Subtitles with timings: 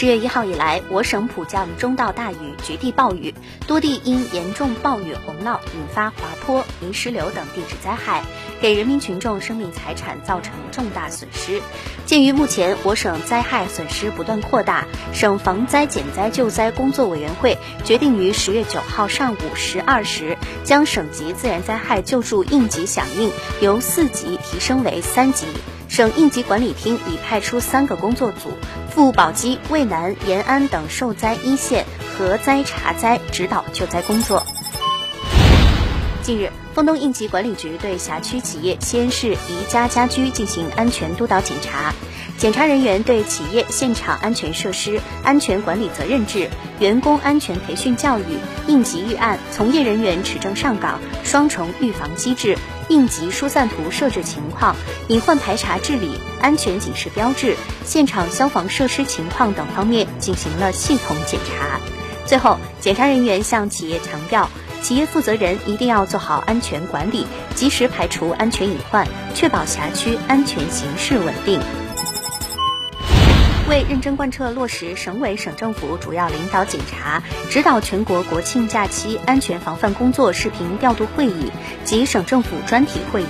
[0.00, 3.34] 十月一号以来，我省普降中到大雨，局地暴雨，
[3.66, 8.22] 多地因严重暴雨洪涝引发滑坡、泥石流等地质灾害，
[8.62, 11.60] 给人民群众生命财产造成重大损失。
[12.06, 25.44] 鉴于目前我省灾害损失不断扩大，省防灾减灾救灾工作委员会决定于十月九号上午十二时，将省级自然灾害救助应急响应由四级提升为三级。
[25.88, 28.52] 省应急管理厅已派出三个工作组，
[28.90, 31.84] 赴宝鸡、渭南、延安等受灾一线
[32.16, 34.46] 核灾查灾、指导救灾工作。
[36.22, 41.94] 近日，丰东应急管理局对辖区企业西安市宜家家居进行安全督导检查。
[42.36, 46.48] 检查人员对企业现场安全设施、安全管理责任制、
[46.78, 48.24] 员工安全培训教育、
[48.66, 52.56] 应急预案、从业人员持证上岗、双重预防机制、
[52.88, 54.74] 应急疏散图设置情况、
[55.08, 61.80] 隐患排查治理、安全警示标志、现场消防设施情况等方面进行了系统检查。
[62.24, 64.48] 最后，检查人员向企业强调，
[64.82, 71.60] 企业负责人一定要做好安全管理，及时排除安全隐患，确保辖区安全形势稳定。
[73.68, 81.52] 为认真贯彻落实省委省政府主要领导检查、指导全国国庆假期安全防范工作视频调度会议
[81.84, 83.26] 及省政府专题会议，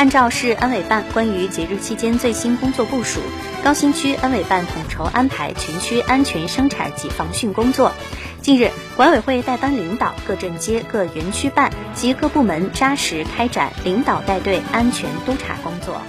[0.00, 3.20] 按照市安委办关于节日期间最新工作部署，
[3.62, 7.92] 高新区安委办统筹安排全区安全生产及防汛工作。
[8.40, 16.00] 近日，管委会带班领导各镇街、各园区办及各部门扎实开展领导带队安全督查工作。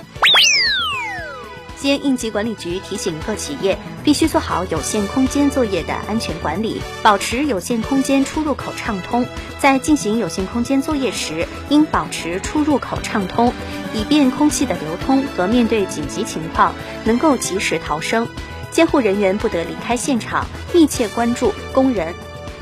[1.81, 9.25] 西安应急管理局提醒各企业，必须做好有限空间作业的安全管理，保持有限空间出入口畅通。
[9.57, 13.51] 在进行有限空间作业时，应保持出入口畅通，
[13.95, 18.27] 以便空气的流通和面对紧急情况能够及时逃生。
[18.69, 22.13] 监护人员不得离开现场，密切关注工人，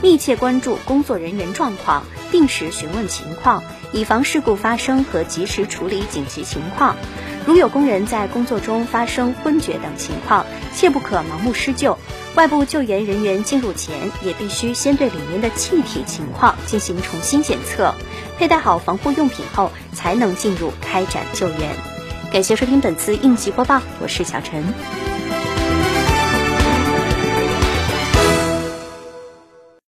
[0.01, 3.61] 密切关注工作人员状况，定时询问情况，
[3.91, 6.95] 以防事故发生和及时处理紧急情况。
[7.45, 10.45] 如有工人在工作中发生昏厥等情况，
[10.75, 11.97] 切不可盲目施救。
[12.35, 17.93] 外部救援人员进入前，也必须先对里面的气体情况进行重新检测。
[18.37, 21.57] 佩戴好防护用品后，才能进入开展救援。
[22.31, 25.08] 感谢收听本次应急播报，我是小陈。